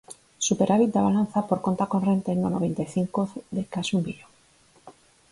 Superávit 0.47 0.89
da 0.93 1.05
balanza 1.07 1.39
por 1.49 1.59
conta 1.65 1.89
corrente 1.93 2.31
no 2.41 2.47
noventa 2.55 2.81
e 2.87 2.89
cinco 2.95 3.19
de 3.57 3.63
case 3.73 3.91
un 3.97 4.01
billón 4.05 4.31